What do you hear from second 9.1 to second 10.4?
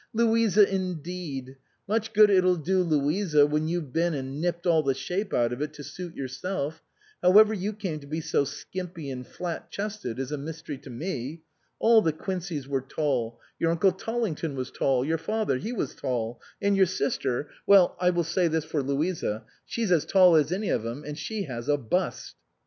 and flat chested is a